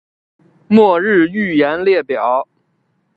[0.67, 2.47] 末日预言列表